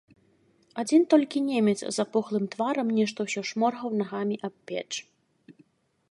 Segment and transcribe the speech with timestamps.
[0.83, 4.91] Адзін толькі немец з апухлым тварам нешта ўсё шморгаў нагамі аб печ.